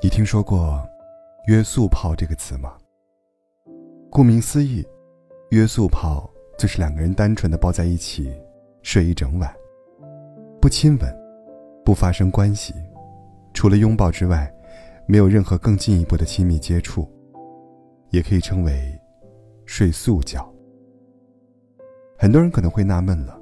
[0.00, 0.88] 你听说过
[1.48, 2.74] “约束炮”这个词吗？
[4.08, 4.86] 顾名思义，
[5.50, 8.32] 约束炮就是两个人单纯的抱在一起
[8.80, 9.52] 睡一整晚，
[10.60, 11.16] 不亲吻，
[11.84, 12.72] 不发生关系，
[13.52, 14.48] 除了拥抱之外，
[15.04, 17.10] 没有任何更进一步的亲密接触，
[18.10, 18.96] 也可以称为
[19.66, 20.48] 睡素觉。
[22.16, 23.36] 很多人可能会纳闷了，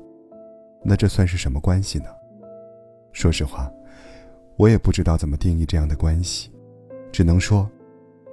[0.83, 2.07] 那这算是什么关系呢？
[3.13, 3.71] 说实话。
[4.59, 6.51] 我也不知道怎么定义这样的关系，
[7.17, 7.67] 只能说，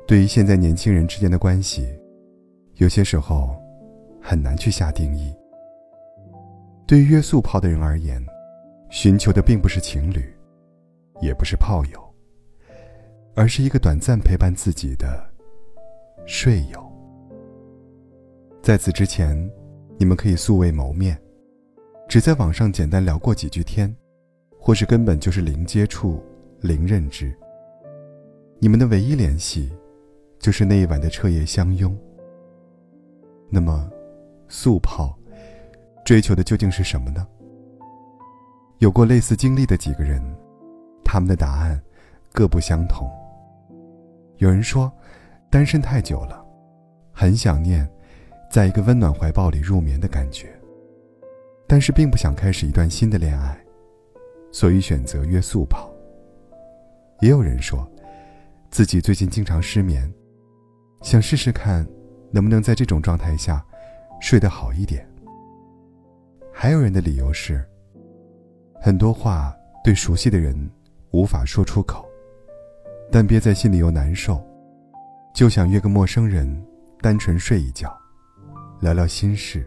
[0.06, 1.88] 对于现在年轻人之间的关系，
[2.74, 3.56] 有些时候
[4.22, 5.34] 很难去下定义。
[6.86, 8.22] 对于约束炮的人而言，
[8.90, 10.22] 寻求的并不是情侣，
[11.22, 12.16] 也不是炮友，
[13.36, 15.26] 而是一个短暂陪伴自己的
[16.26, 16.86] 睡友。
[18.62, 19.50] 在此之前，
[19.98, 21.18] 你们可以素未谋面，
[22.10, 23.96] 只在网上简单聊过几句天。
[24.60, 26.22] 或是根本就是零接触、
[26.60, 27.34] 零认知。
[28.64, 29.70] 你们的唯一联系，
[30.40, 31.94] 就是那一晚的彻夜相拥。
[33.50, 33.92] 那么，
[34.48, 35.14] 速跑
[36.06, 37.28] 追求的究竟是什么呢？
[38.78, 40.24] 有过类似经历的几个人，
[41.04, 41.78] 他们的答案
[42.32, 43.06] 各不相同。
[44.38, 44.90] 有人说，
[45.50, 46.42] 单身太久了，
[47.12, 47.86] 很想念
[48.50, 50.48] 在一个温暖怀抱里入眠的感觉，
[51.68, 53.62] 但是并不想开始一段新的恋爱。
[54.54, 55.92] 所以选择约速跑。
[57.20, 57.86] 也有人说，
[58.74, 60.12] 自己最近经常失眠，
[61.04, 61.88] 想试试看，
[62.32, 63.64] 能不能在这种状态下
[64.20, 65.08] 睡得好一点。
[66.52, 67.64] 还有人的理由是，
[68.82, 70.58] 很多话对熟悉的人
[71.12, 72.04] 无法说出口，
[73.12, 74.44] 但憋在心里又难受，
[75.36, 76.52] 就想约个陌生人
[77.00, 77.96] 单纯睡一觉，
[78.82, 79.64] 聊聊心事，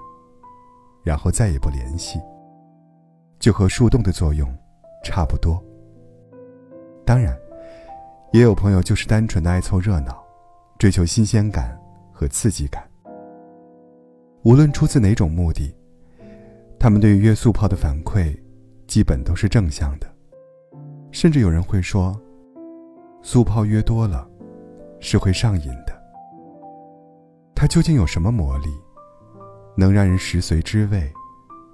[1.05, 2.19] 然后再也不联系，
[3.39, 4.53] 就和树洞的作用。
[5.05, 5.63] 差不多。
[7.05, 7.39] 当然，
[8.37, 10.23] 也有朋友就是单纯的爱凑热闹，
[10.79, 11.75] 追求新鲜感
[12.13, 12.87] 和刺激感。
[14.43, 15.75] 无论出自哪种目的，
[16.79, 18.39] 他们对于约速炮的反馈，
[18.87, 20.07] 基本都是正向的。
[21.13, 22.15] 甚至有人会说，
[23.23, 24.29] 速炮约多了，
[25.01, 25.99] 是会上瘾的。
[27.55, 28.69] 它究竟有什么魔力，
[29.79, 31.11] 能让人食髓知味，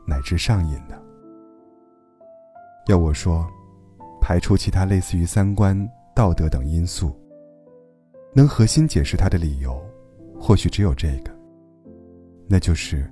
[0.06, 0.94] 乃至上瘾呢？
[2.86, 3.44] 要我说，
[4.20, 5.76] 排除其他类似于三观、
[6.14, 7.14] 道德等因素，
[8.34, 9.82] 能核心解释他的理由，
[10.38, 11.30] 或许只有这个，
[12.46, 13.10] 那就是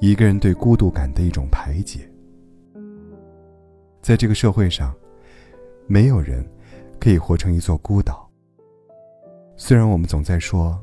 [0.00, 2.00] 一个人对孤独感的一种排解。
[4.02, 4.94] 在这个社会上，
[5.86, 6.44] 没有人
[6.98, 8.30] 可以活成一座孤岛。
[9.56, 10.82] 虽然我们总在说，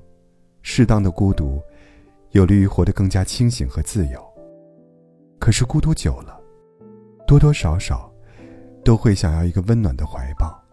[0.62, 1.62] 适当的孤独
[2.32, 4.24] 有利于活得更加清醒和自由，
[5.40, 6.40] 可是孤独久了。
[7.26, 8.12] 多多少少，
[8.86, 10.64] 都会想要一个温暖的怀抱，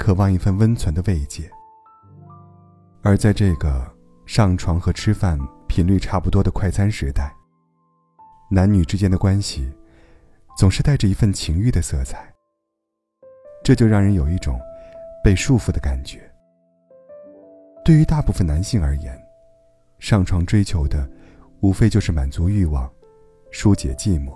[0.00, 1.48] 渴望一份温存的慰藉。
[3.02, 3.86] 而在这个
[4.24, 5.38] 上床和吃饭
[5.68, 7.30] 频率差不多的快餐时代，
[8.50, 9.70] 男女之间的关系，
[10.56, 12.32] 总是带着一份情欲的色彩。
[13.62, 14.58] 这就让人有一种
[15.22, 16.18] 被束缚的感觉。
[17.84, 19.22] 对于大部分男性而言，
[19.98, 21.06] 上床追求的，
[21.60, 22.90] 无非就是满足欲望，
[23.50, 24.32] 疏解寂寞。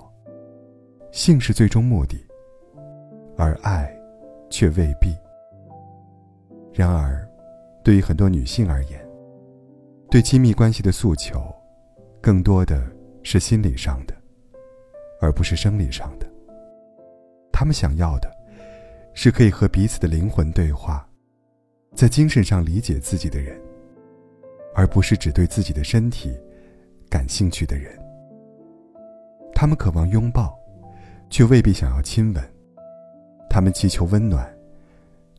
[1.11, 2.23] 性是最终目的，
[3.39, 3.91] 而爱，
[4.51, 5.09] 却未必。
[6.75, 7.27] 然而，
[7.83, 9.01] 对于很多女性而言，
[10.11, 11.41] 对亲密关系的诉求，
[12.21, 12.85] 更多的
[13.23, 14.15] 是心理上的，
[15.21, 16.27] 而不是生理上的。
[17.53, 18.29] 她们想要的，
[19.15, 21.09] 是可以和彼此的灵魂对话，
[21.95, 23.57] 在精神上理解自己的人，
[24.75, 26.37] 而不是只对自己的身体
[27.09, 27.97] 感兴趣的人。
[29.55, 30.55] 她们渴望拥抱。
[31.31, 32.45] 却未必想要亲吻，
[33.51, 34.47] 他们祈求温暖，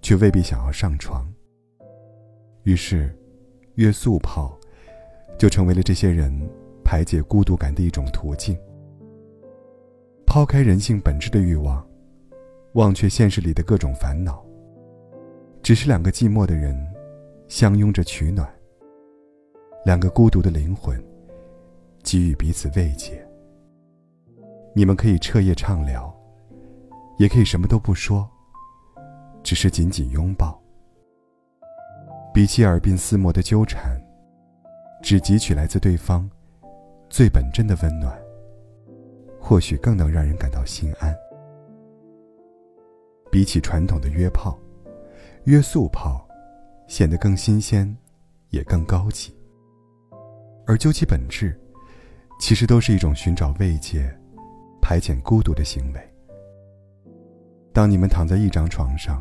[0.05, 1.27] 却未必想要上床。
[2.61, 3.11] 于是，
[3.73, 4.55] 约速炮
[5.35, 6.31] 就成为了这些人
[6.83, 8.55] 排解孤独感的一种途径。
[10.27, 11.83] 抛开人性本质的欲望，
[12.73, 14.45] 忘却现实里的各种烦恼，
[15.63, 16.77] 只是两个寂寞的人
[17.47, 18.47] 相拥着取暖，
[19.85, 21.03] 两个孤独的灵魂
[22.03, 23.27] 给予彼此慰藉。
[24.75, 26.15] 你们可以彻夜畅聊，
[27.17, 28.29] 也可以什么都不说，
[29.45, 30.59] 只是紧紧拥抱。
[32.33, 34.01] 比起耳鬓厮磨的纠缠，
[35.03, 36.27] 只汲取来自对方
[37.11, 38.19] 最本真的温暖，
[39.39, 41.15] 或许更能让人感到心安。
[43.31, 44.57] 比起传统的约炮，
[45.43, 46.27] 约速炮
[46.87, 47.95] 显得更新鲜，
[48.49, 49.31] 也更高级。
[50.65, 51.55] 而究其本质，
[52.39, 54.11] 其实都是一种寻找慰藉。
[54.81, 56.13] 排遣孤独的行为。
[57.73, 59.19] 当你们躺在一张床上，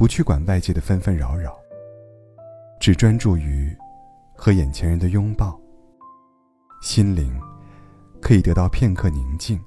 [0.00, 1.60] 不去管外界的纷纷扰扰，
[2.80, 3.76] 只专注于
[4.34, 5.60] 和眼前人的拥抱，
[6.80, 7.38] 心灵
[8.18, 9.60] 可以得到片刻宁静，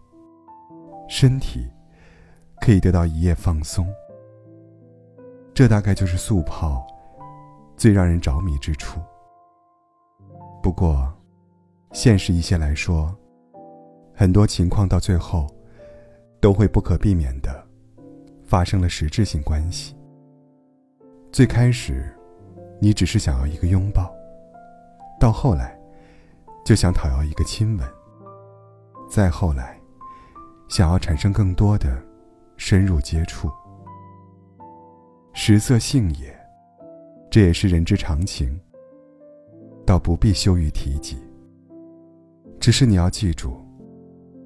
[1.07, 1.69] 身体
[2.59, 3.87] 可以得到一夜放松。
[5.53, 6.83] 这大概就是速泡
[7.77, 8.99] 最让人着迷之处。
[10.63, 11.13] 不过，
[11.91, 13.15] 现实一些来说，
[14.15, 15.45] 很多情况到最后
[16.41, 17.63] 都会不可避免的
[18.43, 19.95] 发生了实质性关系。
[21.33, 22.15] 最开始，
[22.79, 24.13] 你只是想要一个拥抱，
[25.19, 25.75] 到后来，
[26.63, 27.89] 就想讨要一个亲吻，
[29.09, 29.75] 再后来，
[30.69, 31.99] 想要产生更多的
[32.55, 33.49] 深入接触。
[35.33, 36.39] 食色性也，
[37.31, 38.55] 这也是人之常情，
[39.87, 41.17] 倒不必羞于提及。
[42.59, 43.59] 只是你要记住，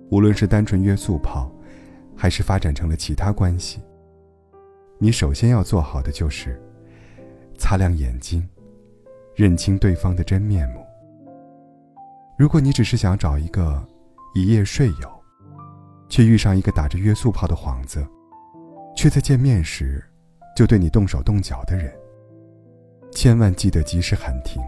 [0.09, 1.51] 无论是单纯约速跑，
[2.15, 3.81] 还是发展成了其他关系，
[4.97, 6.57] 你首先要做好的就是
[7.67, 8.47] 擦亮眼睛，
[9.35, 10.79] 认清对方的真面目。
[12.39, 13.85] 如果你只是想找一个
[14.33, 15.21] 一夜睡友，
[16.07, 18.07] 却遇上一个打着约束炮的幌子，
[18.95, 20.01] 却在见面时。
[20.55, 21.93] 就对你动手动脚的人，
[23.11, 24.63] 千万记得及时喊停，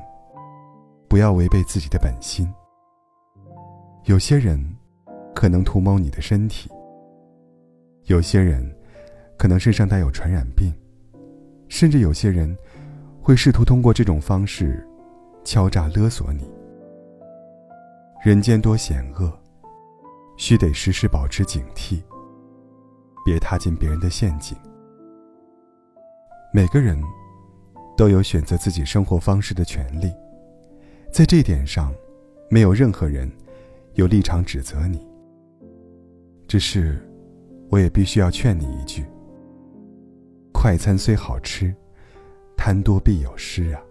[1.07, 2.53] 不要违背自己的本心。
[4.03, 4.61] 有些人
[5.33, 6.69] 可能图谋你的身体，
[8.07, 8.61] 有些人
[9.37, 10.71] 可能身上带有传染病，
[11.69, 12.55] 甚至有些人
[13.21, 14.85] 会试图通过这种方式
[15.43, 16.49] 敲诈勒索你。
[18.23, 19.31] 人间多险恶，
[20.37, 22.01] 须得时时保持警惕，
[23.23, 24.57] 别踏进别人的陷阱。
[26.53, 27.01] 每个人
[27.95, 30.11] 都有选择自己生活方式的权利，
[31.11, 31.93] 在这点上，
[32.49, 33.31] 没有任何人
[33.93, 35.07] 有立场指责你。
[36.47, 36.99] 只是，
[37.69, 39.05] 我也必须要劝你一句：
[40.51, 41.73] 快餐虽好吃，
[42.61, 43.81] 贪多必有失啊。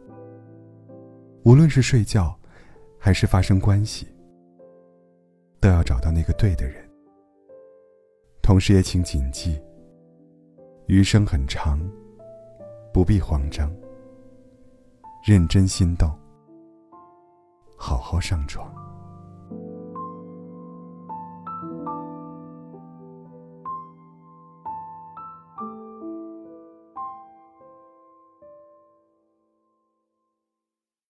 [1.42, 2.38] 无论是睡觉，
[2.98, 4.06] 还是发生关系，
[5.58, 6.86] 都要找到那个对的人。
[8.42, 9.58] 同时也请谨记：
[10.86, 11.80] 余生很长。
[12.92, 13.74] 不必慌张，
[15.24, 16.10] 认真心动，
[17.74, 18.70] 好好上床。